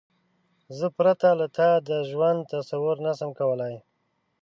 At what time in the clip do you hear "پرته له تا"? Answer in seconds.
0.97-1.69